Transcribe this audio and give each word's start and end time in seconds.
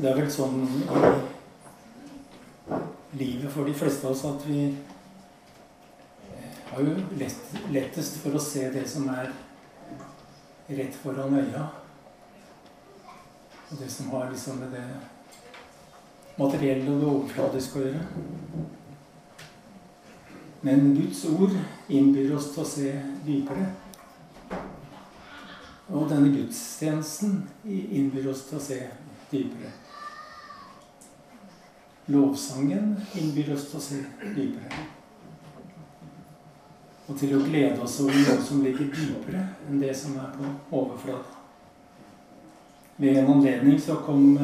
Det 0.00 0.08
er 0.08 0.16
vel 0.16 0.30
sånn 0.32 0.62
i 3.12 3.18
livet 3.20 3.50
for 3.52 3.68
de 3.68 3.74
fleste 3.76 4.06
av 4.08 4.14
oss 4.14 4.22
at 4.24 4.44
vi 4.48 4.62
har 6.70 6.86
jo 6.86 6.94
lett, 7.20 7.50
lettest 7.74 8.16
for 8.22 8.32
å 8.38 8.40
se 8.40 8.62
det 8.72 8.86
som 8.88 9.10
er 9.12 9.28
rett 10.78 10.96
foran 11.02 11.36
øya. 11.42 11.66
Og 13.66 13.74
det 13.82 13.90
som 13.92 14.08
har 14.14 14.30
liksom 14.30 14.62
med 14.62 14.72
det 14.72 14.86
materielle 16.38 16.94
og 16.94 17.02
det 17.02 17.10
overfladiske 17.10 17.82
å 17.82 17.84
gjøre. 17.84 18.64
Men 20.64 20.94
Guds 20.96 21.26
ord 21.28 21.60
innbyr 21.92 22.32
oss 22.38 22.54
til 22.54 22.64
å 22.64 22.70
se 22.72 22.94
dypere. 23.28 23.68
Og 25.90 26.08
denne 26.08 26.32
gudstjenesten 26.38 27.42
innbyr 27.68 28.32
oss 28.32 28.46
til 28.48 28.62
å 28.62 28.64
se 28.70 28.82
dypere. 29.28 29.76
Lovsangen 32.06 32.96
innbyr 33.14 33.52
oss 33.54 33.68
til 33.70 33.78
å 33.78 33.82
se 33.84 34.00
dypere. 34.34 34.86
Og 37.08 37.18
til 37.18 37.34
å 37.36 37.42
glede 37.44 37.82
oss 37.82 37.98
over 38.00 38.16
noe 38.16 38.38
som 38.44 38.62
ligger 38.64 38.88
dypere 38.94 39.42
enn 39.68 39.82
det 39.82 39.92
som 39.96 40.16
er 40.22 40.32
på 40.36 40.52
overflaten. 40.70 41.36
Ved 43.00 43.16
en 43.16 43.30
anledning 43.32 43.78
så 43.80 43.96
kom 44.04 44.36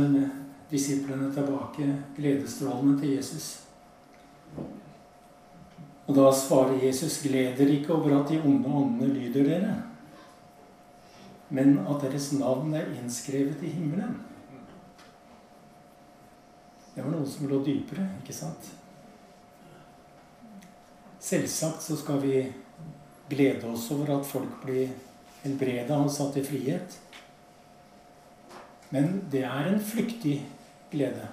disiplene 0.71 1.29
tilbake 1.35 1.91
gledesstrålende 2.17 3.01
til 3.01 3.17
Jesus. 3.19 3.49
Og 6.07 6.15
da 6.15 6.31
svarer 6.33 6.85
Jesus, 6.87 7.19
gled 7.23 7.59
dere 7.59 7.77
ikke 7.81 7.95
over 7.97 8.21
at 8.21 8.31
de 8.31 8.39
onde 8.41 8.71
åndene 8.71 9.13
lyder 9.13 9.49
dere, 9.51 9.75
men 11.51 11.79
at 11.83 12.03
deres 12.03 12.31
navn 12.39 12.75
er 12.75 12.89
innskrevet 12.95 13.63
i 13.63 13.75
himmelen. 13.75 14.17
Det 16.97 17.03
var 17.05 17.13
noe 17.13 17.29
som 17.29 17.45
lå 17.45 17.59
dypere, 17.61 18.07
ikke 18.23 18.33
sant? 18.33 18.71
Selvsagt 21.21 21.85
så 21.85 21.97
skal 22.01 22.23
vi 22.23 22.39
glede 23.29 23.69
oss 23.69 23.91
over 23.93 24.15
at 24.15 24.25
folk 24.25 24.63
blir 24.63 24.95
helbreda 25.43 25.99
og 26.01 26.09
satt 26.15 26.39
i 26.41 26.45
frihet. 26.47 26.97
Men 28.89 29.21
det 29.29 29.45
er 29.45 29.69
en 29.75 29.83
flyktig 29.85 30.39
glede. 30.89 31.29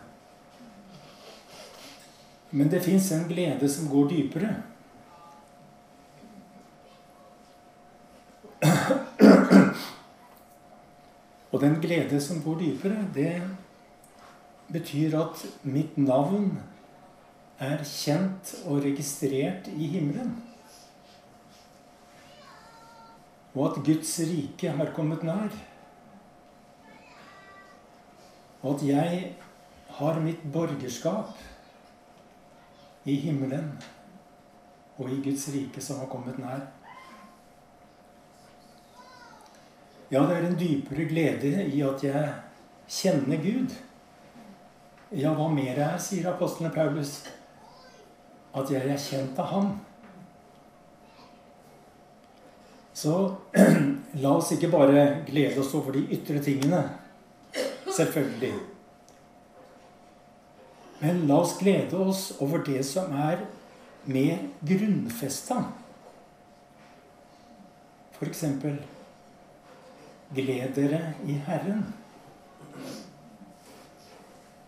Men 2.51 2.67
det 2.67 2.83
fins 2.83 3.07
en 3.15 3.23
glede 3.31 3.69
som 3.71 3.87
går 3.87 4.11
dypere. 4.11 4.51
Og 11.53 11.61
den 11.61 11.79
glede 11.79 12.19
som 12.21 12.43
går 12.43 12.59
dypere, 12.59 13.07
det 13.15 13.31
betyr 14.73 15.15
at 15.19 15.43
mitt 15.63 15.97
navn 15.97 16.57
er 17.61 17.83
kjent 17.85 18.55
og 18.65 18.81
registrert 18.83 19.69
i 19.71 19.87
himmelen. 19.93 20.33
Og 23.53 23.69
at 23.69 23.83
Guds 23.85 24.17
rike 24.25 24.73
har 24.73 24.91
kommet 24.95 25.23
nær. 25.23 25.53
Og 28.63 28.75
at 28.75 28.85
jeg 28.87 29.23
har 29.99 30.21
mitt 30.23 30.41
borgerskap 30.53 31.37
i 33.05 33.15
himmelen 33.19 33.75
og 34.97 35.09
i 35.11 35.19
Guds 35.21 35.47
rike 35.53 35.81
som 35.83 36.01
har 36.01 36.09
kommet 36.09 36.39
nær. 36.41 36.65
Ja, 40.13 40.21
det 40.29 40.37
er 40.37 40.45
en 40.47 40.59
dypere 40.59 41.05
glede 41.09 41.65
i 41.73 41.81
at 41.81 42.03
jeg 42.05 42.33
kjenner 42.89 43.41
Gud. 43.41 43.73
Ja, 45.13 45.29
hva 45.37 45.45
mer 45.53 45.77
er, 45.77 45.97
sier 46.01 46.25
apostlene 46.31 46.71
Paulus. 46.73 47.19
At 48.57 48.71
jeg 48.73 48.87
er 48.89 48.97
kjent 48.97 49.37
av 49.37 49.51
Ham. 49.51 49.67
Så 52.97 53.13
la 54.23 54.31
oss 54.33 54.51
ikke 54.55 54.71
bare 54.73 55.05
glede 55.27 55.61
oss 55.61 55.73
over 55.77 55.93
de 55.93 56.05
ytre 56.17 56.41
tingene. 56.41 56.81
Selvfølgelig. 57.93 58.53
Men 61.03 61.25
la 61.29 61.39
oss 61.43 61.57
glede 61.61 61.99
oss 61.99 62.25
over 62.41 62.65
det 62.65 62.81
som 62.87 63.13
er 63.13 63.45
mer 64.09 64.47
grunnfesta. 64.65 65.59
F.eks.: 68.17 68.45
Gled 70.33 70.77
dere 70.77 71.01
i 71.27 71.37
Herren. 71.45 71.91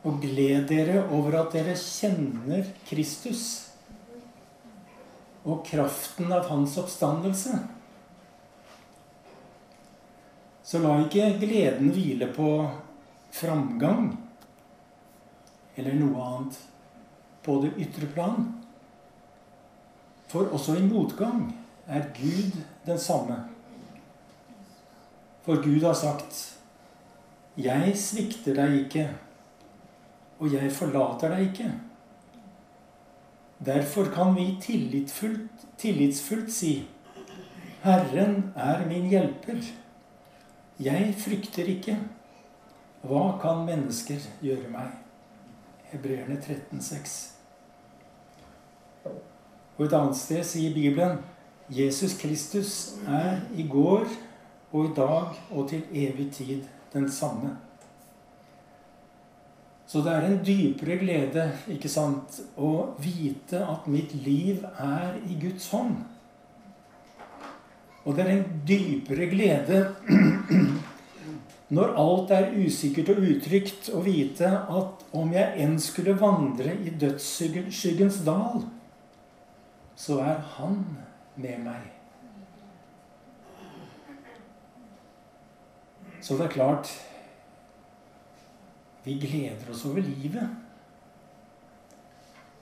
Og 0.05 0.19
gled 0.21 0.67
dere 0.69 1.01
over 1.09 1.39
at 1.39 1.55
dere 1.55 1.73
kjenner 1.79 2.67
Kristus 2.85 3.45
og 5.45 5.63
kraften 5.65 6.31
av 6.33 6.47
hans 6.49 6.75
oppstandelse. 6.81 7.57
Så 10.65 10.81
la 10.81 10.95
ikke 11.03 11.35
gleden 11.41 11.91
hvile 11.93 12.31
på 12.33 12.49
framgang 13.35 14.07
eller 15.75 15.97
noe 15.99 16.29
annet 16.29 16.61
på 17.45 17.59
det 17.61 17.75
ytre 17.83 18.09
plan. 18.15 18.47
For 20.31 20.49
også 20.55 20.79
i 20.79 20.87
motgang 20.87 21.51
er 21.85 22.09
Gud 22.17 22.57
den 22.87 22.99
samme. 22.99 23.37
For 25.45 25.61
Gud 25.61 25.83
har 25.83 25.93
sagt 25.93 26.57
'Jeg 27.57 27.97
svikter 27.97 28.55
deg 28.55 28.73
ikke, 28.85 29.09
og 30.39 30.53
jeg 30.53 30.71
forlater 30.71 31.29
deg 31.29 31.47
ikke'. 31.49 31.71
Derfor 33.65 34.03
kan 34.11 34.35
vi 34.35 34.57
tillitsfullt, 34.61 35.67
tillitsfullt 35.77 36.51
si 36.51 36.87
'Herren 37.83 38.53
er 38.55 38.87
min 38.87 39.09
hjelper'. 39.09 39.71
Jeg 40.79 41.15
frykter 41.17 41.63
ikke. 41.63 41.99
Hva 43.01 43.37
kan 43.41 43.65
mennesker 43.65 44.19
gjøre 44.41 44.69
meg? 44.71 44.87
Hebreerne 45.83 46.41
13,6. 46.41 47.31
Og 49.77 49.85
et 49.85 49.93
annet 49.93 50.17
sted 50.17 50.43
sier 50.43 50.73
Bibelen 50.73 51.17
Jesus 51.69 52.17
Kristus 52.21 52.95
er 53.07 53.39
i 53.55 53.67
går 53.67 54.07
og 54.71 54.85
i 54.85 54.93
dag 54.95 55.25
og 55.51 55.69
til 55.69 55.83
evig 55.91 56.31
tid 56.33 56.63
den 56.93 57.11
samme. 57.11 57.57
Så 59.85 60.01
det 60.01 60.13
er 60.15 60.25
en 60.25 60.39
dypere 60.45 60.97
glede 60.97 61.45
ikke 61.69 61.89
sant, 61.91 62.39
å 62.57 62.97
vite 63.01 63.61
at 63.61 63.85
mitt 63.91 64.15
liv 64.25 64.65
er 64.81 65.19
i 65.29 65.37
Guds 65.41 65.69
hånd. 65.73 65.99
Og 68.05 68.17
det 68.17 68.25
er 68.25 68.31
en 68.35 68.45
dypere 68.65 69.29
glede 69.29 69.79
når 71.75 71.95
alt 72.01 72.33
er 72.33 72.51
usikkert 72.57 73.13
og 73.13 73.23
utrygt, 73.25 73.89
å 73.93 74.01
vite 74.05 74.49
at 74.49 75.05
om 75.17 75.33
jeg 75.33 75.65
enn 75.65 75.77
skulle 75.81 76.17
vandre 76.17 76.75
i 76.85 76.93
dødsskyggens 77.01 78.21
dal, 78.25 78.65
så 79.95 80.19
er 80.21 80.41
Han 80.57 80.81
med 81.35 81.61
meg. 81.65 81.91
Så 86.21 86.37
det 86.37 86.47
er 86.47 86.55
klart 86.55 86.89
vi 89.05 89.19
gleder 89.21 89.69
oss 89.71 89.85
over 89.85 90.01
livet. 90.01 90.47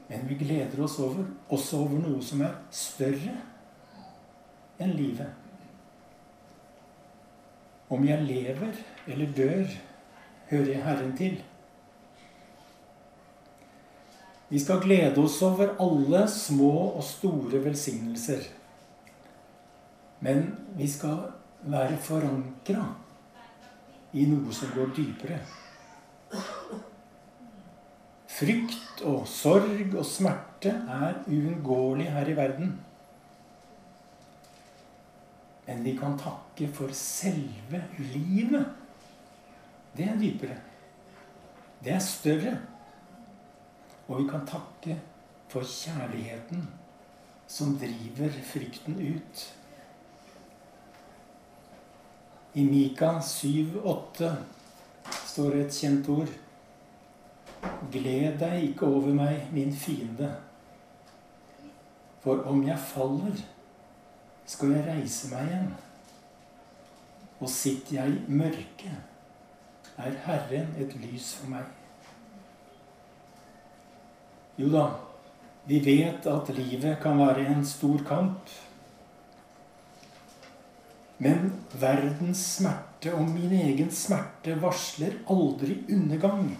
Men 0.07 0.27
vi 0.27 0.35
gleder 0.35 0.81
oss 0.83 0.97
over, 0.99 1.23
også 1.47 1.77
over 1.85 2.01
noe 2.03 2.19
som 2.23 2.43
er 2.43 2.57
større 2.75 3.37
enn 4.83 4.91
livet. 4.97 5.31
Om 7.87 8.03
jeg 8.03 8.27
lever 8.27 8.75
eller 9.07 9.31
dør, 9.37 9.71
hører 10.51 10.71
jeg 10.73 10.83
Herren 10.83 11.15
til. 11.17 11.39
Vi 14.51 14.59
skal 14.59 14.83
glede 14.83 15.23
oss 15.23 15.39
over 15.47 15.77
alle 15.81 16.27
små 16.27 16.73
og 16.91 17.03
store 17.07 17.63
velsignelser. 17.63 18.43
Men 20.19 20.45
vi 20.75 20.91
skal 20.91 21.23
være 21.63 21.97
forankra 22.03 22.85
i 24.13 24.27
noe 24.27 24.53
som 24.53 24.75
går 24.75 24.91
dypere. 24.99 25.41
Frykt 28.33 29.03
og 29.05 29.27
sorg 29.29 29.93
og 29.93 30.05
smerte 30.09 30.71
er 30.89 31.19
uunngåelig 31.27 32.09
her 32.11 32.31
i 32.31 32.35
verden. 32.37 32.71
Men 35.67 35.83
vi 35.85 35.93
kan 35.97 36.17
takke 36.19 36.67
for 36.73 36.91
selve 36.97 37.83
livet. 37.99 38.65
Det 39.97 40.07
er 40.09 40.19
dypere. 40.19 40.57
Det 41.83 41.93
er 41.93 41.99
større. 41.99 42.57
Og 44.07 44.23
vi 44.23 44.29
kan 44.29 44.47
takke 44.47 44.97
for 45.47 45.61
kjærligheten 45.61 46.65
som 47.47 47.77
driver 47.77 48.33
frykten 48.43 48.97
ut. 48.97 49.43
I 52.53 52.63
Mika 52.65 53.19
7,8 53.19 54.31
står 55.25 55.49
det 55.49 55.65
et 55.65 55.77
kjent 55.77 56.09
ord. 56.09 56.33
Gled 57.93 58.39
deg 58.41 58.69
ikke 58.69 58.87
over 58.87 59.13
meg, 59.15 59.47
min 59.53 59.73
fiende. 59.75 60.29
For 62.23 62.43
om 62.47 62.63
jeg 62.67 62.79
faller, 62.79 63.39
skal 64.45 64.75
jeg 64.75 64.87
reise 64.87 65.29
meg 65.31 65.47
igjen. 65.49 65.71
Og 67.43 67.49
sitter 67.51 67.97
jeg 67.99 68.17
i 68.17 68.37
mørket, 68.39 68.99
er 69.97 70.19
Herren 70.25 70.75
et 70.79 70.95
lys 71.03 71.33
for 71.37 71.51
meg. 71.53 71.65
Jo 74.57 74.69
da, 74.73 74.85
vi 75.67 75.79
vet 75.83 76.27
at 76.29 76.51
livet 76.55 76.99
kan 77.03 77.19
være 77.19 77.47
en 77.51 77.65
stor 77.65 78.01
kamp. 78.07 78.51
Men 81.23 81.51
verdens 81.79 82.41
smerte 82.57 83.13
og 83.15 83.27
min 83.31 83.53
egen 83.55 83.91
smerte 83.93 84.55
varsler 84.61 85.19
aldri 85.31 85.79
undergang. 85.91 86.53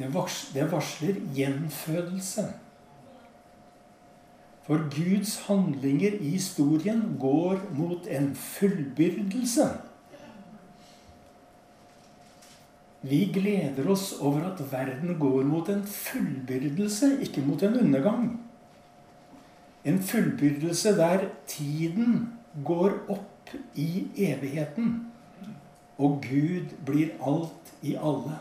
Det 0.00 0.66
varsler 0.72 1.20
gjenfødelse. 1.36 2.46
For 4.64 4.80
Guds 4.94 5.34
handlinger 5.46 6.14
i 6.20 6.30
historien 6.36 7.16
går 7.20 7.60
mot 7.76 8.06
en 8.08 8.34
fullbyrdelse. 8.34 9.68
Vi 13.02 13.30
gleder 13.34 13.88
oss 13.90 14.12
over 14.20 14.44
at 14.52 14.60
verden 14.72 15.18
går 15.18 15.42
mot 15.48 15.68
en 15.68 15.82
fullbyrdelse, 15.84 17.16
ikke 17.22 17.40
mot 17.40 17.62
en 17.62 17.78
undergang. 17.80 18.40
En 19.84 19.98
fullbyrdelse 20.02 20.96
der 20.96 21.24
tiden 21.46 22.28
går 22.64 22.92
opp 23.08 23.54
i 23.74 24.06
evigheten, 24.16 25.06
og 25.98 26.20
Gud 26.28 26.76
blir 26.86 27.16
alt 27.26 27.74
i 27.82 27.96
alle. 27.96 28.36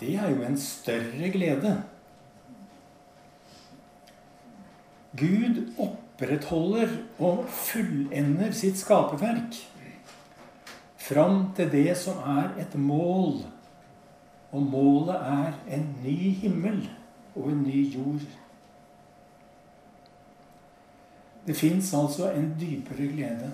Det 0.00 0.14
er 0.16 0.30
jo 0.30 0.42
en 0.42 0.58
større 0.58 1.30
glede. 1.32 1.82
Gud 5.18 5.60
opprettholder 5.78 6.96
og 7.18 7.44
fullender 7.48 8.54
sitt 8.56 8.80
skaperverk 8.80 9.60
fram 11.02 11.50
til 11.56 11.70
det 11.72 11.96
som 11.98 12.20
er 12.38 12.54
et 12.62 12.74
mål. 12.78 13.42
Og 14.52 14.62
målet 14.62 15.16
er 15.16 15.52
en 15.76 15.84
ny 16.04 16.32
himmel 16.42 16.80
og 17.34 17.50
en 17.50 17.62
ny 17.62 17.84
jord. 17.94 18.24
Det 21.46 21.56
fins 21.56 21.94
altså 21.94 22.30
en 22.32 22.52
dypere 22.60 23.08
glede. 23.12 23.52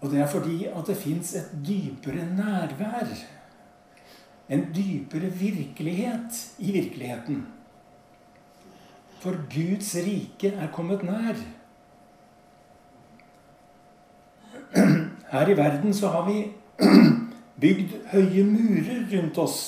Og 0.00 0.10
det 0.10 0.20
er 0.20 0.26
fordi 0.26 0.64
at 0.64 0.86
det 0.86 0.96
fins 0.96 1.34
et 1.34 1.50
dypere 1.66 2.26
nærvær. 2.36 3.10
En 4.48 4.66
dypere 4.74 5.30
virkelighet 5.32 6.40
i 6.58 6.72
virkeligheten. 6.72 7.46
For 9.20 9.38
Guds 9.48 9.94
rike 10.04 10.50
er 10.52 10.72
kommet 10.72 11.02
nær. 11.02 11.38
Her 15.30 15.48
i 15.48 15.56
verden 15.56 15.94
så 15.94 16.08
har 16.12 16.26
vi 16.28 16.52
bygd 17.62 17.94
høye 18.12 18.44
murer 18.44 19.06
rundt 19.14 19.38
oss 19.38 19.62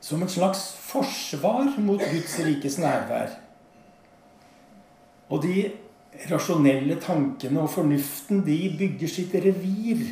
som 0.00 0.22
et 0.24 0.32
slags 0.32 0.62
forsvar 0.80 1.76
mot 1.78 2.00
Guds 2.00 2.38
rikes 2.46 2.78
nærvær. 2.80 3.36
Og 5.30 5.44
de 5.44 5.68
rasjonelle 6.30 6.96
tankene 7.00 7.60
og 7.60 7.70
fornuften, 7.70 8.40
de 8.46 8.56
bygger 8.78 9.12
sitt 9.12 9.36
revir. 9.44 10.08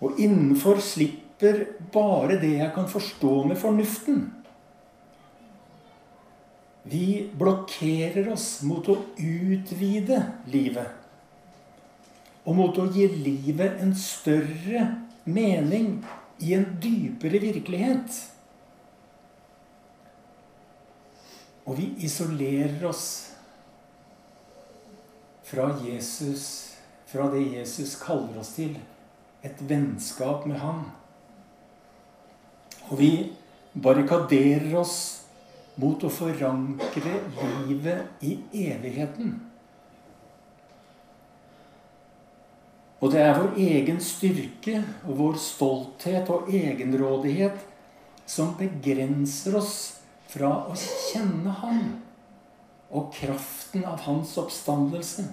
Og 0.00 0.20
innenfor 0.20 0.78
slipper 0.84 1.29
bare 1.92 2.36
det 2.40 2.56
jeg 2.58 2.72
kan 2.74 2.88
forstå 2.88 3.34
med 3.48 3.58
fornuften. 3.58 4.22
Vi 6.82 7.30
blokkerer 7.38 8.32
oss 8.32 8.62
mot 8.66 8.88
å 8.88 8.96
utvide 9.20 10.22
livet 10.50 10.96
og 12.48 12.56
mot 12.56 12.78
å 12.80 12.86
gi 12.90 13.04
livet 13.20 13.82
en 13.84 13.92
større 13.94 14.86
mening 15.28 15.98
i 16.40 16.54
en 16.56 16.64
dypere 16.80 17.40
virkelighet. 17.42 18.16
Og 21.68 21.76
vi 21.78 21.90
isolerer 22.06 22.80
oss 22.88 23.04
fra 25.46 25.68
Jesus, 25.84 26.46
fra 27.10 27.28
det 27.30 27.44
Jesus 27.52 27.94
kaller 28.00 28.40
oss 28.40 28.54
til, 28.56 28.72
et 29.44 29.60
vennskap 29.68 30.46
med 30.48 30.58
Han. 30.64 30.88
Og 32.90 32.98
vi 32.98 33.12
barrikaderer 33.72 34.74
oss 34.80 34.96
mot 35.80 36.02
å 36.04 36.10
forankre 36.12 37.14
livet 37.68 38.26
i 38.26 38.36
evigheten. 38.66 39.38
Og 43.00 43.14
det 43.14 43.22
er 43.24 43.38
vår 43.38 43.54
egen 43.62 44.00
styrke 44.04 44.82
og 45.06 45.14
vår 45.22 45.38
stolthet 45.40 46.28
og 46.32 46.50
egenrådighet 46.52 47.62
som 48.28 48.52
begrenser 48.58 49.56
oss 49.56 49.76
fra 50.30 50.50
å 50.68 50.76
kjenne 50.76 51.54
Han 51.62 51.80
og 52.90 53.12
kraften 53.14 53.86
av 53.86 54.02
Hans 54.04 54.34
oppstandelse. 54.42 55.24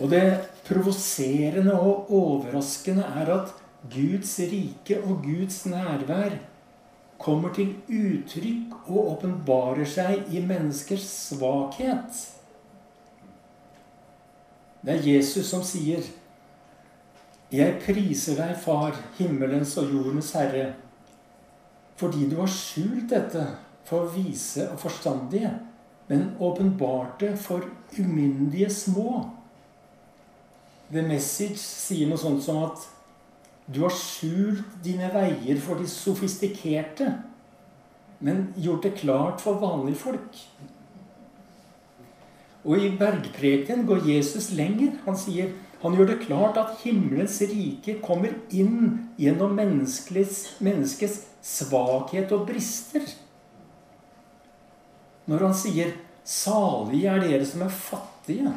Og 0.00 0.12
det 0.12 0.24
provoserende 0.68 1.74
og 1.74 2.12
overraskende 2.14 3.04
er 3.20 3.32
at 3.34 3.59
Guds 3.88 4.38
rike 4.38 5.00
og 5.02 5.22
Guds 5.24 5.64
nærvær 5.66 6.36
kommer 7.20 7.52
til 7.54 7.74
uttrykk 7.88 8.88
og 8.88 9.12
åpenbarer 9.14 9.88
seg 9.88 10.28
i 10.32 10.42
menneskers 10.44 11.04
svakhet. 11.30 12.20
Det 14.80 14.94
er 14.94 15.08
Jesus 15.08 15.46
som 15.46 15.62
sier, 15.64 16.00
'Jeg 17.52 17.80
priser 17.82 18.36
deg, 18.36 18.56
Far, 18.56 18.94
himmelens 19.18 19.76
og 19.76 19.90
jordens 19.92 20.32
Herre', 20.32 20.74
fordi 21.96 22.30
du 22.30 22.36
har 22.40 22.46
skjult 22.46 23.10
dette 23.10 23.46
for 23.84 24.06
vise 24.14 24.70
og 24.70 24.78
forstandige, 24.78 25.50
men 26.08 26.36
åpenbarte 26.40 27.36
for 27.36 27.60
umyndige 27.98 28.70
små. 28.70 29.30
The 30.92 31.02
Message 31.02 31.58
sier 31.58 32.08
noe 32.08 32.18
sånt 32.18 32.42
som 32.42 32.62
at 32.64 32.86
du 33.70 33.82
har 33.84 33.94
skjult 33.94 34.78
dine 34.82 35.10
veier 35.14 35.60
for 35.62 35.78
de 35.78 35.86
sofistikerte, 35.88 37.12
men 38.20 38.48
gjort 38.58 38.84
det 38.86 38.96
klart 38.98 39.40
for 39.40 39.60
vanlige 39.62 40.00
folk. 40.02 40.40
Og 42.66 42.76
i 42.76 42.90
bergprekenen 43.00 43.86
går 43.88 44.02
Jesus 44.10 44.50
lenger. 44.52 44.98
Han 45.06 45.16
sier 45.16 45.54
han 45.80 45.94
gjør 45.96 46.10
det 46.10 46.18
klart 46.26 46.58
at 46.60 46.82
himmelens 46.82 47.38
rike 47.48 47.94
kommer 48.04 48.34
inn 48.52 49.06
gjennom 49.16 49.54
menneskets 49.56 51.20
svakhet 51.40 52.34
og 52.36 52.44
brister. 52.50 53.06
Når 55.24 55.46
han 55.46 55.54
sier 55.56 55.94
'Salige 56.24 57.08
er 57.08 57.20
dere 57.20 57.46
som 57.46 57.62
er 57.62 57.72
fattige', 57.72 58.52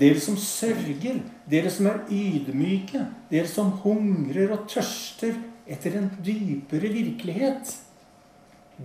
dere 0.00 0.20
som 0.20 0.36
sørger, 0.40 1.22
dere 1.50 1.70
som 1.72 1.88
er 1.90 2.02
ydmyke, 2.12 3.04
dere 3.30 3.48
som 3.50 3.72
hungrer 3.82 4.52
og 4.56 4.66
tørster 4.70 5.36
etter 5.66 5.96
en 5.98 6.10
dypere 6.24 6.92
virkelighet. 6.92 7.72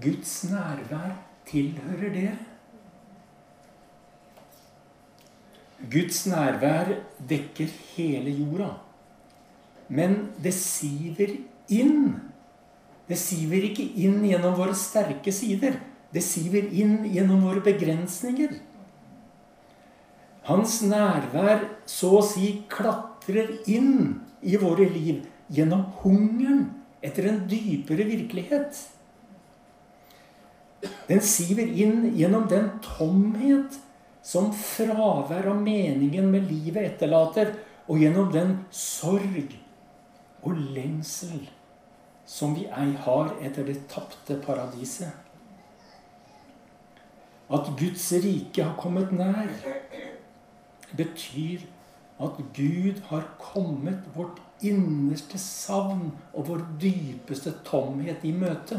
Guds 0.01 0.37
nærvær 0.49 1.17
tilhører 1.49 2.13
dere. 2.15 2.37
Guds 5.91 6.25
nærvær 6.29 6.93
dekker 7.29 7.69
hele 7.95 8.31
jorda. 8.31 8.71
Men 9.89 10.29
det 10.43 10.53
siver 10.55 11.33
inn. 11.69 12.13
Det 13.09 13.17
siver 13.19 13.65
ikke 13.67 13.87
inn 13.99 14.21
gjennom 14.23 14.55
våre 14.55 14.75
sterke 14.77 15.33
sider. 15.35 15.75
Det 16.13 16.23
siver 16.23 16.69
inn 16.71 17.01
gjennom 17.11 17.43
våre 17.43 17.63
begrensninger. 17.65 18.53
Hans 20.47 20.79
nærvær 20.89 21.67
så 21.89 22.15
å 22.17 22.23
si 22.25 22.55
klatrer 22.71 23.51
inn 23.69 24.21
i 24.41 24.57
våre 24.57 24.87
liv 24.89 25.21
gjennom 25.53 25.85
hungeren 26.01 26.65
etter 27.05 27.29
en 27.29 27.43
dypere 27.49 28.07
virkelighet. 28.09 28.79
Den 31.09 31.21
siver 31.21 31.69
inn 31.69 32.11
gjennom 32.17 32.47
den 32.49 32.71
tomhet 32.85 33.77
som 34.25 34.49
fravær 34.53 35.49
av 35.51 35.61
meningen 35.61 36.29
med 36.33 36.49
livet 36.49 36.93
etterlater, 36.93 37.53
og 37.89 37.99
gjennom 37.99 38.29
den 38.31 38.53
sorg 38.71 39.51
og 40.45 40.59
lengsel 40.75 41.41
som 42.29 42.53
vi 42.55 42.67
ei 42.71 42.93
har 43.05 43.33
etter 43.43 43.65
det 43.67 43.81
tapte 43.91 44.37
paradiset. 44.45 45.11
At 47.51 47.67
Guds 47.75 48.05
rike 48.23 48.63
har 48.63 48.77
kommet 48.79 49.11
nær, 49.11 49.49
betyr 50.97 51.65
at 52.21 52.37
Gud 52.53 53.01
har 53.09 53.25
kommet 53.41 54.03
vårt 54.15 54.41
innerste 54.61 55.39
savn 55.41 56.11
og 56.33 56.49
vår 56.51 56.65
dypeste 56.81 57.53
tomhet 57.65 58.25
i 58.27 58.33
møte. 58.35 58.77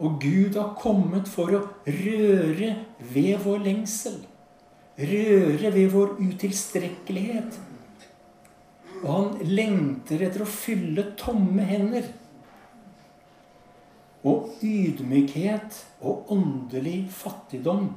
Og 0.00 0.16
Gud 0.22 0.56
har 0.56 0.72
kommet 0.80 1.28
for 1.28 1.52
å 1.52 1.62
røre 1.84 2.70
ved 3.12 3.42
vår 3.44 3.64
lengsel. 3.66 4.20
Røre 4.96 5.72
ved 5.74 5.90
vår 5.92 6.14
utilstrekkelighet. 6.22 7.58
Og 9.02 9.10
han 9.10 9.34
lengter 9.44 10.24
etter 10.24 10.46
å 10.46 10.48
fylle 10.48 11.10
tomme 11.20 11.66
hender. 11.68 12.08
Og 14.26 14.56
ydmykhet 14.64 15.82
og 16.00 16.32
åndelig 16.32 17.02
fattigdom 17.12 17.90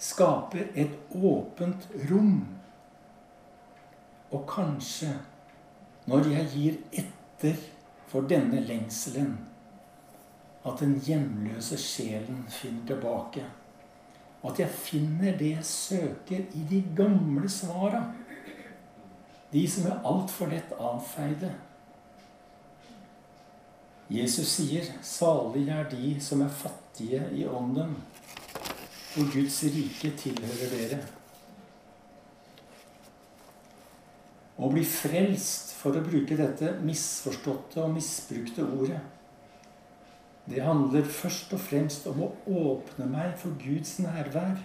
skaper 0.00 0.72
et 0.74 0.96
åpent 1.14 1.88
rom. 2.10 2.40
Og 4.30 4.46
kanskje, 4.48 5.12
når 6.08 6.32
jeg 6.32 6.50
gir 6.54 6.78
etter 7.02 7.60
for 8.10 8.26
denne 8.30 8.62
lengselen, 8.64 9.34
at 10.66 10.80
den 10.80 10.98
hjemløse 11.00 11.78
sjelen 11.80 12.44
finner 12.52 12.86
tilbake. 12.86 13.44
At 14.44 14.60
jeg 14.60 14.72
finner 14.72 15.36
det 15.36 15.54
jeg 15.54 15.64
søker 15.64 16.44
i 16.56 16.64
de 16.70 16.82
gamle 16.96 17.48
svara. 17.48 18.02
De 19.52 19.64
som 19.68 19.88
er 19.90 20.06
altfor 20.06 20.52
lett 20.52 20.72
avfeide. 20.78 21.52
Jesus 24.10 24.48
sier, 24.48 24.84
'Salig 25.02 25.68
er 25.68 25.84
de 25.90 26.20
som 26.20 26.40
er 26.42 26.48
fattige 26.48 27.22
i 27.32 27.44
ånden', 27.46 27.94
for 29.10 29.30
Guds 29.32 29.62
rike 29.74 30.12
tilhører 30.18 30.74
dere. 30.74 31.00
Å 34.60 34.68
bli 34.68 34.82
frelst, 34.84 35.72
for 35.80 35.96
å 35.96 36.04
bruke 36.04 36.36
dette 36.36 36.74
misforståtte 36.84 37.80
og 37.80 37.94
misbrukte 37.94 38.66
ordet, 38.66 39.00
det 40.50 40.62
handler 40.64 41.06
først 41.06 41.52
og 41.54 41.62
fremst 41.62 42.06
om 42.10 42.24
å 42.24 42.30
åpne 42.48 43.06
meg 43.10 43.36
for 43.38 43.54
Guds 43.60 43.98
nærvær. 44.02 44.56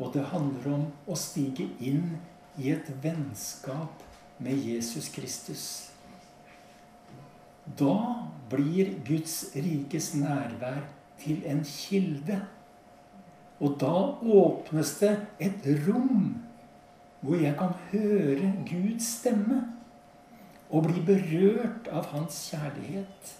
Og 0.00 0.14
det 0.14 0.22
handler 0.30 0.68
om 0.78 0.86
å 1.10 1.16
stige 1.18 1.66
inn 1.84 2.14
i 2.56 2.70
et 2.72 2.88
vennskap 3.02 4.00
med 4.40 4.56
Jesus 4.64 5.10
Kristus. 5.12 5.64
Da 7.78 8.24
blir 8.50 8.94
Guds 9.06 9.50
rikes 9.54 10.14
nærvær 10.16 10.86
til 11.20 11.44
en 11.46 11.60
kilde. 11.66 12.40
Og 13.60 13.76
da 13.80 13.92
åpnes 14.40 14.94
det 15.02 15.12
et 15.42 15.66
rom 15.86 16.30
hvor 17.20 17.36
jeg 17.36 17.52
kan 17.58 17.74
høre 17.90 18.52
Guds 18.64 19.08
stemme 19.18 19.60
og 20.70 20.86
bli 20.86 21.02
berørt 21.04 21.90
av 21.92 22.08
Hans 22.14 22.38
kjærlighet. 22.48 23.34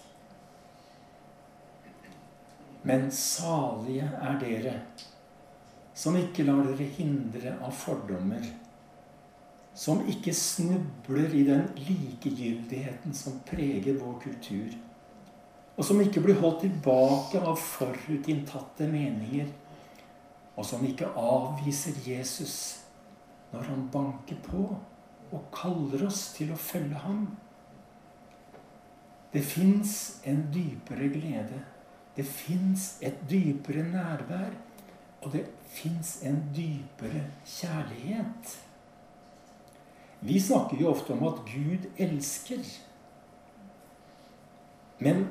Men 2.85 3.09
salige 3.13 4.09
er 4.21 4.37
dere 4.41 4.75
som 5.97 6.17
ikke 6.17 6.45
lar 6.47 6.63
dere 6.65 6.87
hindre 6.97 7.55
av 7.61 7.73
fordommer, 7.77 8.45
som 9.77 10.01
ikke 10.09 10.33
snubler 10.35 11.33
i 11.37 11.43
den 11.47 11.67
likegyldigheten 11.77 13.13
som 13.15 13.37
preger 13.47 13.99
vår 13.99 14.15
kultur, 14.23 14.73
og 15.77 15.85
som 15.85 16.01
ikke 16.03 16.23
blir 16.25 16.39
holdt 16.41 16.63
tilbake 16.65 17.41
av 17.41 17.59
forutinntatte 17.61 18.89
meninger, 18.89 19.49
og 20.61 20.67
som 20.69 20.85
ikke 20.85 21.09
avviser 21.17 21.97
Jesus 22.05 22.55
når 23.51 23.65
han 23.71 23.87
banker 23.91 24.37
på 24.45 24.67
og 25.31 25.49
kaller 25.55 26.05
oss 26.05 26.27
til 26.37 26.53
å 26.53 26.59
følge 26.59 27.01
ham. 27.01 27.25
Det 29.33 29.41
fins 29.47 30.21
en 30.27 30.45
dypere 30.53 31.09
glede 31.11 31.63
det 32.15 32.25
fins 32.27 32.97
et 33.01 33.15
dypere 33.29 33.83
nærvær, 33.87 34.51
og 35.21 35.31
det 35.31 35.45
fins 35.71 36.17
en 36.27 36.41
dypere 36.55 37.23
kjærlighet. 37.47 38.57
Vi 40.21 40.39
snakker 40.39 40.81
jo 40.81 40.91
ofte 40.91 41.15
om 41.15 41.23
at 41.29 41.39
Gud 41.47 41.87
elsker. 41.97 42.65
Men 44.99 45.23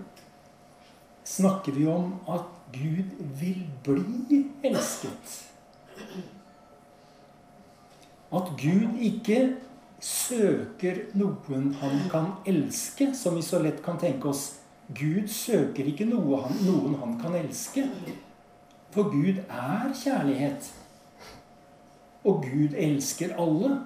snakker 1.25 1.77
vi 1.77 1.87
om 1.87 2.17
at 2.29 2.49
Gud 2.73 3.17
vil 3.41 3.67
bli 3.85 4.45
elsket? 4.65 5.37
At 8.33 8.53
Gud 8.61 8.99
ikke 9.00 9.57
søker 10.00 11.05
noen 11.19 11.73
han 11.81 12.03
kan 12.12 12.33
elske, 12.49 13.11
som 13.15 13.37
vi 13.37 13.43
så 13.45 13.59
lett 13.62 13.83
kan 13.85 13.99
tenke 14.00 14.31
oss, 14.31 14.61
Gud 14.91 15.29
søker 15.31 15.87
ikke 15.87 16.07
noe 16.09 16.41
han, 16.45 16.57
noen 16.67 16.97
han 16.99 17.17
kan 17.21 17.35
elske. 17.39 17.85
For 18.91 19.11
Gud 19.12 19.39
er 19.47 19.93
kjærlighet. 19.95 20.71
Og 22.27 22.43
Gud 22.43 22.75
elsker 22.75 23.37
alle. 23.39 23.77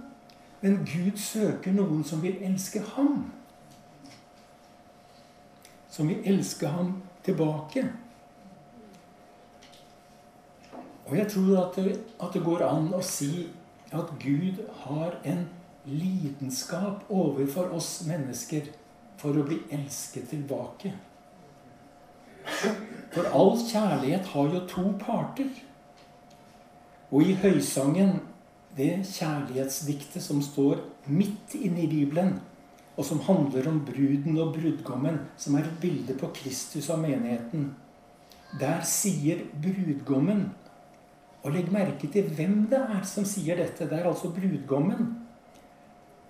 Men 0.62 0.79
Gud 0.88 1.19
søker 1.21 1.75
noen 1.76 2.05
som 2.09 2.23
vil 2.25 2.38
elske 2.41 2.81
ham. 2.95 3.26
Som 5.93 6.09
vil 6.09 6.25
elske 6.25 6.73
ham 6.73 6.97
tilbake. 7.26 7.85
Og 11.07 11.17
jeg 11.19 11.29
tror 11.29 11.67
at 11.67 11.77
det, 11.77 11.99
at 12.23 12.33
det 12.33 12.45
går 12.45 12.65
an 12.67 12.89
å 12.97 13.03
si 13.05 13.49
at 13.95 14.15
Gud 14.23 14.63
har 14.85 15.19
en 15.25 15.45
lidenskap 15.85 17.05
overfor 17.13 17.75
oss 17.77 17.99
mennesker 18.09 18.71
for 19.21 19.37
å 19.37 19.45
bli 19.47 19.61
elsket 19.73 20.31
tilbake. 20.33 20.95
For 23.15 23.29
all 23.37 23.55
kjærlighet 23.61 24.33
har 24.33 24.49
jo 24.53 24.65
to 24.69 24.87
parter. 25.01 25.53
Og 27.13 27.29
i 27.29 27.37
Høysangen, 27.39 28.19
det 28.75 29.05
kjærlighetsdiktet 29.07 30.25
som 30.25 30.41
står 30.43 30.81
midt 31.07 31.55
inne 31.55 31.85
i 31.85 31.91
Bibelen, 31.91 32.41
og 32.97 33.07
som 33.07 33.21
handler 33.27 33.69
om 33.71 33.81
bruden 33.87 34.39
og 34.41 34.57
brudgommen, 34.57 35.21
som 35.37 35.55
er 35.55 35.67
et 35.67 35.79
bilde 35.83 36.17
på 36.19 36.31
Kristus 36.35 36.89
og 36.91 37.03
menigheten, 37.05 37.73
der 38.59 38.83
sier 38.87 39.45
brudgommen 39.63 40.49
Og 41.45 41.53
legg 41.53 41.69
merke 41.73 42.09
til 42.09 42.31
hvem 42.33 42.65
det 42.71 42.81
er 42.81 43.05
som 43.09 43.27
sier 43.29 43.59
dette. 43.61 43.85
Det 43.89 43.99
er 43.99 44.09
altså 44.09 44.33
brudgommen 44.33 45.13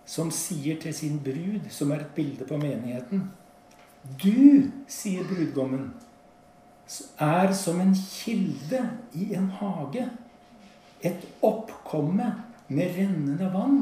som 0.06 0.30
sier 0.34 0.76
til 0.82 0.94
sin 0.94 1.20
brud, 1.22 1.70
som 1.70 1.92
er 1.94 2.02
et 2.04 2.14
bilde 2.16 2.44
på 2.44 2.58
menigheten 2.60 3.30
Du, 4.20 4.68
sier 4.88 5.24
brudgommen, 5.24 5.94
er 7.16 7.52
som 7.56 7.78
en 7.80 7.94
kilde 7.96 8.82
i 9.16 9.30
en 9.32 9.48
hage. 9.48 10.04
Et 11.00 11.24
oppkomme 11.42 12.26
med 12.68 12.98
rennende 12.98 13.48
vann. 13.52 13.78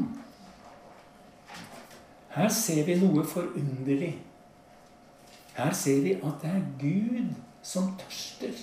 Her 2.33 2.47
ser 2.49 2.85
vi 2.87 2.95
noe 3.01 3.25
forunderlig. 3.27 4.13
Her 5.57 5.75
ser 5.75 5.99
vi 6.07 6.15
at 6.17 6.39
det 6.41 6.53
er 6.53 6.63
Gud 6.79 7.35
som 7.61 7.91
tørster. 7.99 8.55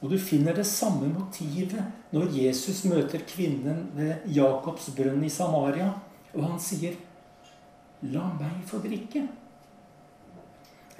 Og 0.00 0.12
du 0.12 0.18
finner 0.18 0.54
det 0.54 0.66
samme 0.66 1.08
motivet 1.10 1.80
når 2.14 2.30
Jesus 2.36 2.84
møter 2.86 3.24
kvinnen 3.26 3.88
ved 3.96 4.28
Jakobs 4.30 4.92
brønn 4.94 5.24
i 5.26 5.32
Samaria, 5.32 5.90
og 6.34 6.44
han 6.44 6.60
sier 6.60 6.94
'La 8.02 8.28
meg 8.38 8.62
få 8.66 8.78
drikke'. 8.78 9.26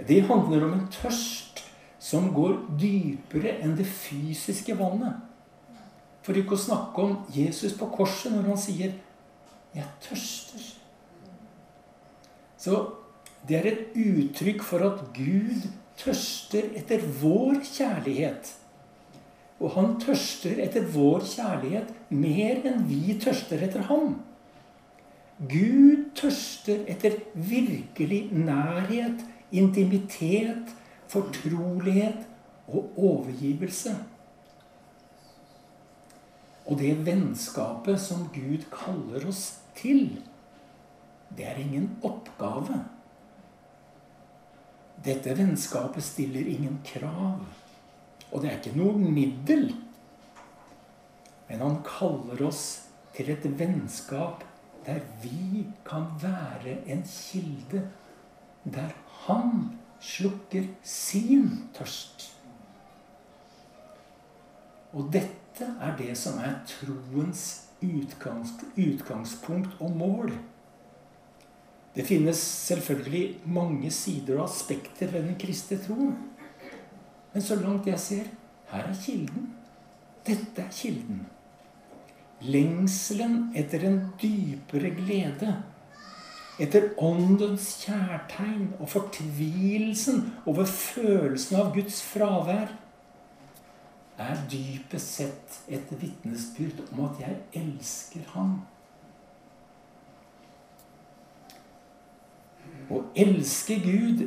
Det 0.09 0.23
handler 0.27 0.65
om 0.65 0.73
en 0.73 0.89
tørst 0.91 1.63
som 1.99 2.33
går 2.35 2.59
dypere 2.81 3.61
enn 3.63 3.77
det 3.77 3.87
fysiske 3.87 4.75
vannet. 4.79 5.15
For 6.23 6.35
ikke 6.35 6.57
å 6.57 6.65
snakke 6.67 7.03
om 7.03 7.17
Jesus 7.35 7.73
på 7.79 7.87
korset 7.87 8.33
når 8.33 8.51
han 8.51 8.59
sier 8.59 8.93
'Jeg 9.75 9.87
tørster'. 10.03 10.75
Så 12.59 12.93
det 13.49 13.57
er 13.57 13.67
et 13.67 13.97
uttrykk 13.97 14.63
for 14.63 14.79
at 14.79 15.05
Gud 15.15 15.69
tørster 15.97 16.75
etter 16.77 16.99
vår 17.23 17.63
kjærlighet. 17.63 18.58
Og 19.59 19.75
han 19.75 19.97
tørster 20.03 20.61
etter 20.63 20.87
vår 20.95 21.25
kjærlighet 21.27 21.91
mer 22.15 22.61
enn 22.69 22.85
vi 22.87 23.17
tørster 23.23 23.65
etter 23.67 23.87
ham. 23.89 24.15
Gud 25.39 26.09
tørster 26.19 26.85
etter 26.91 27.19
virkelig 27.35 28.29
nærhet, 28.35 29.23
intimitet, 29.55 30.71
fortrolighet 31.09 32.27
og 32.69 32.93
overgivelse. 32.97 33.95
Og 36.69 36.79
det 36.79 36.95
vennskapet 37.07 38.01
som 38.03 38.27
Gud 38.35 38.67
kaller 38.73 39.29
oss 39.31 39.61
til, 39.79 40.19
det 41.37 41.47
er 41.49 41.61
ingen 41.63 41.95
oppgave. 42.05 42.83
Dette 45.05 45.37
vennskapet 45.39 46.05
stiller 46.05 46.47
ingen 46.51 46.81
krav. 46.85 47.47
Og 48.33 48.43
det 48.43 48.51
er 48.51 48.59
ikke 48.59 48.77
noe 48.77 48.99
middel. 48.99 49.71
Men 51.49 51.65
han 51.65 51.81
kaller 51.87 52.43
oss 52.49 52.65
til 53.17 53.31
et 53.33 53.47
vennskap 53.59 54.45
der 54.87 55.01
vi 55.23 55.67
kan 55.85 56.07
være 56.21 56.79
en 56.89 57.03
kilde. 57.09 57.83
Der 58.65 58.93
han 59.27 59.79
slukker 60.01 60.69
sin 60.83 61.69
tørst. 61.77 62.29
Og 64.93 65.11
dette 65.13 65.67
er 65.81 65.97
det 65.99 66.15
som 66.17 66.39
er 66.41 66.61
troens 66.69 67.43
utgangs, 67.85 68.55
utgangspunkt 68.77 69.77
og 69.81 69.91
mål. 69.97 70.33
Det 71.95 72.07
finnes 72.07 72.39
selvfølgelig 72.39 73.41
mange 73.45 73.91
sider 73.91 74.39
og 74.39 74.49
aspekter 74.49 75.11
ved 75.13 75.27
den 75.27 75.39
kristne 75.41 75.79
troen. 75.83 76.17
Men 77.33 77.43
så 77.45 77.59
langt 77.61 77.87
jeg 77.87 78.01
ser, 78.01 78.29
her 78.73 78.85
er 78.89 79.01
kilden. 79.05 79.51
Dette 80.27 80.63
er 80.63 80.73
kilden. 80.73 81.27
Lengselen 82.41 83.49
etter 83.57 83.85
en 83.89 84.01
dypere 84.23 84.93
glede. 84.97 85.55
Etter 86.59 86.91
åndens 86.99 87.71
kjærtegn 87.85 88.73
og 88.81 88.89
fortvilelsen 88.91 90.25
over 90.47 90.67
følelsen 90.67 91.59
av 91.61 91.71
Guds 91.75 92.01
fravær 92.03 92.73
er 94.19 94.41
dypest 94.51 95.21
sett 95.21 95.61
et 95.71 95.93
vitnesbyrd 96.01 96.83
om 96.91 97.05
at 97.07 97.21
jeg 97.23 97.37
elsker 97.61 98.25
ham. 98.35 98.57
Å 102.91 103.03
elske 103.23 103.79
Gud 103.85 104.25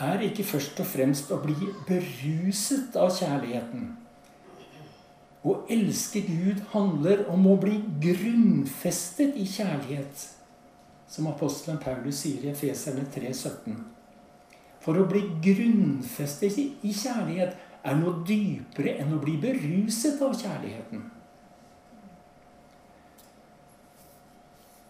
er 0.00 0.22
ikke 0.26 0.44
først 0.46 0.80
og 0.82 0.88
fremst 0.90 1.30
å 1.30 1.38
bli 1.42 1.54
beruset 1.86 2.96
av 2.98 3.12
kjærligheten. 3.14 3.92
Å 5.44 5.54
elske 5.70 6.24
Gud 6.24 6.62
handler 6.72 7.26
om 7.30 7.44
å 7.46 7.58
bli 7.60 7.76
grunnfestet 8.02 9.36
i 9.36 9.44
kjærlighet, 9.46 10.24
som 11.06 11.28
apostelen 11.30 11.78
Paulus 11.82 12.22
sier 12.24 12.46
i 12.46 12.50
Efeserne 12.54 13.04
3,17. 13.12 13.76
For 14.84 14.98
å 14.98 15.06
bli 15.08 15.22
grunnfestet 15.44 16.58
i 16.58 16.92
kjærlighet 16.92 17.54
er 17.84 17.98
noe 18.00 18.24
dypere 18.26 18.96
enn 19.02 19.12
å 19.14 19.20
bli 19.20 19.36
beruset 19.40 20.20
av 20.24 20.34
kjærligheten. 20.40 21.04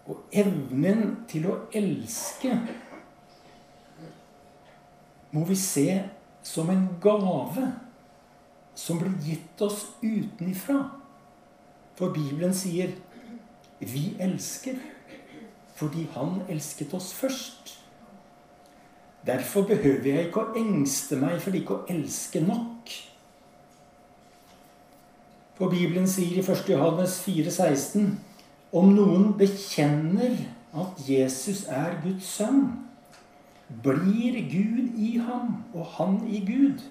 Og 0.05 0.35
evnen 0.37 1.15
til 1.27 1.47
å 1.49 1.59
elske 1.75 2.55
må 5.35 5.43
vi 5.45 5.57
se 5.59 5.89
som 6.45 6.69
en 6.71 6.87
gave 7.03 7.67
som 8.75 8.99
blir 8.99 9.15
gitt 9.23 9.61
oss 9.61 9.85
utenifra. 10.01 10.79
For 11.95 12.11
Bibelen 12.15 12.53
sier 12.53 12.91
'vi 13.79 14.15
elsker' 14.19 14.79
fordi 15.75 16.07
Han 16.13 16.41
elsket 16.49 16.93
oss 16.93 17.13
først. 17.13 17.79
Derfor 19.25 19.61
behøver 19.61 20.05
jeg 20.05 20.27
ikke 20.27 20.41
å 20.41 20.55
engste 20.55 21.17
meg 21.19 21.41
for 21.41 21.55
ikke 21.57 21.75
å 21.75 21.85
elske 21.89 22.39
nok. 22.45 22.91
For 25.55 25.71
Bibelen 25.71 26.07
sier 26.07 26.37
i 26.37 26.43
1. 26.43 26.69
Johannes 26.69 27.17
4,16.: 27.25 28.17
Om 28.71 28.93
noen 28.93 29.33
bekjenner 29.37 30.37
at 30.75 31.09
Jesus 31.09 31.65
er 31.67 31.95
Guds 32.03 32.25
sønn, 32.25 32.85
blir 33.69 34.37
Gud 34.49 34.97
i 34.97 35.17
ham 35.17 35.63
og 35.73 35.85
han 35.97 36.19
i 36.27 36.45
Gud. 36.45 36.83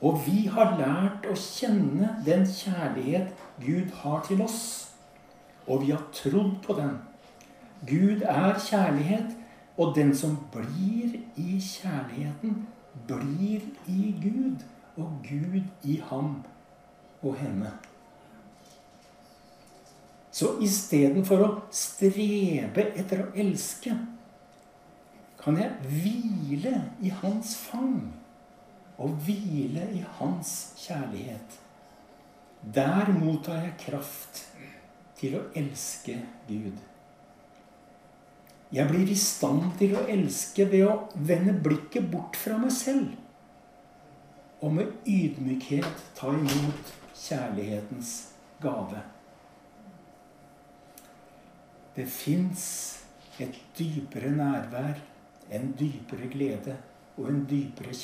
Og 0.00 0.20
vi 0.26 0.46
har 0.52 0.76
lært 0.78 1.26
å 1.30 1.34
kjenne 1.38 2.10
den 2.26 2.44
kjærlighet 2.48 3.32
Gud 3.62 3.94
har 4.02 4.24
til 4.26 4.42
oss. 4.44 4.60
Og 5.66 5.82
vi 5.86 5.92
har 5.94 6.04
trodd 6.14 6.58
på 6.66 6.76
den. 6.76 6.98
Gud 7.86 8.22
er 8.22 8.58
kjærlighet, 8.60 9.34
og 9.76 9.94
den 9.96 10.14
som 10.16 10.36
blir 10.52 11.18
i 11.36 11.58
kjærligheten, 11.60 12.66
blir 13.08 13.64
i 13.86 14.14
Gud, 14.22 14.64
og 14.96 15.18
Gud 15.28 15.62
i 15.84 16.00
ham 16.10 16.38
og 17.22 17.36
henne. 17.36 17.72
Så 20.32 20.56
istedenfor 20.64 21.44
å 21.44 21.50
strebe 21.72 22.90
etter 22.96 23.24
å 23.24 23.28
elske, 23.36 23.94
kan 25.46 25.60
jeg 25.60 25.70
hvile 25.86 26.72
i 27.06 27.12
hans 27.22 27.52
fang 27.68 28.00
og 28.98 29.12
hvile 29.22 29.84
i 29.94 30.00
hans 30.18 30.50
kjærlighet. 30.80 31.60
Der 32.74 33.12
mottar 33.14 33.60
jeg 33.62 33.76
kraft 33.84 34.42
til 35.20 35.38
å 35.38 35.44
elske 35.54 36.18
Gud. 36.48 36.82
Jeg 38.74 38.90
blir 38.90 39.06
i 39.06 39.20
stand 39.22 39.76
til 39.78 39.94
å 39.94 40.02
elske 40.10 40.66
ved 40.66 40.82
å 40.88 40.98
vende 41.14 41.54
blikket 41.62 42.10
bort 42.10 42.34
fra 42.34 42.58
meg 42.58 42.74
selv 42.74 43.14
og 44.66 44.72
med 44.74 45.06
ydmykhet 45.06 46.06
ta 46.16 46.32
imot 46.34 46.94
kjærlighetens 47.14 48.12
gave. 48.58 49.04
Det 51.94 52.08
fins 52.10 52.64
et 53.38 53.60
dypere 53.78 54.32
nærvær, 54.34 54.98
en 55.50 55.72
dypere 55.78 56.28
glede 56.32 56.76
og 57.16 57.28
en 57.30 57.44
dypere 57.50 57.94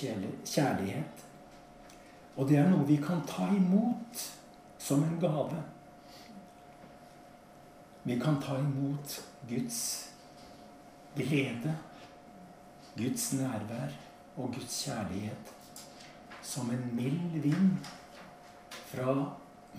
kjærlighet. 0.45 1.25
Og 2.37 2.49
det 2.49 2.59
er 2.59 2.71
noe 2.71 2.87
vi 2.89 2.97
kan 3.03 3.25
ta 3.29 3.49
imot 3.53 4.27
som 4.81 5.03
en 5.05 5.19
gave. 5.21 5.63
Vi 8.05 8.19
kan 8.19 8.41
ta 8.43 8.57
imot 8.59 9.19
Guds 9.49 9.81
glede, 11.17 11.77
Guds 12.97 13.33
nærvær 13.33 13.99
og 14.37 14.55
Guds 14.55 14.85
kjærlighet 14.85 15.53
som 16.43 16.71
en 16.71 16.97
mild 16.97 17.43
vind 17.43 17.77
fra 18.91 19.13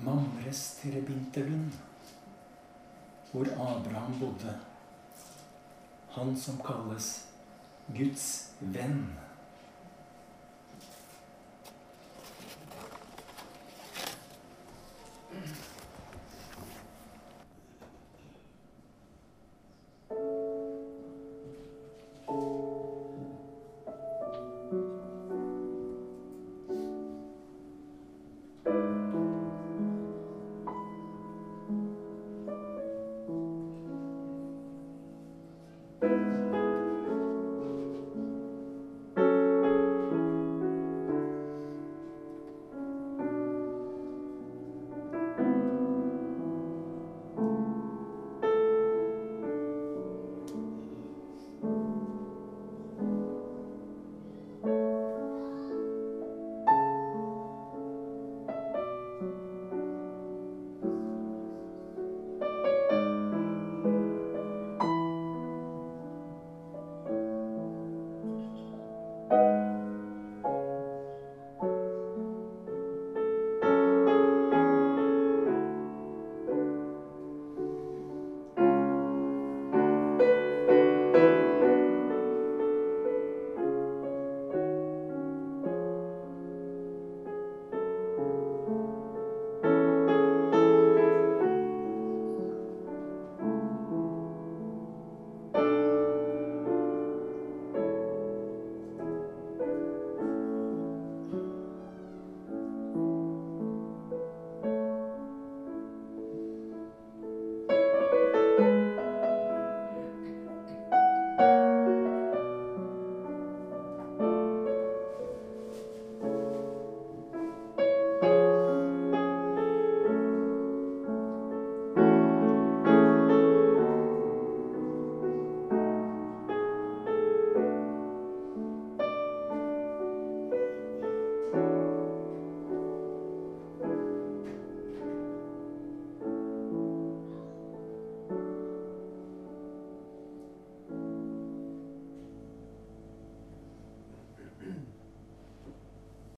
Mamres 0.04 0.78
til 0.82 0.94
Rebinterlund, 0.96 1.72
hvor 3.32 3.46
Abraham 3.46 4.20
bodde. 4.20 4.60
Han 6.10 6.38
som 6.38 6.58
kalles 6.66 7.33
Guds 7.92 8.54
venn. 8.62 9.33